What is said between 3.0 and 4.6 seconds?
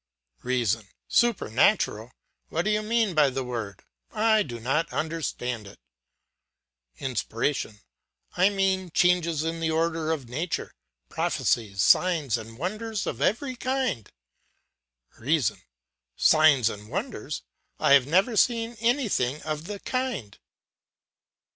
by the word? I do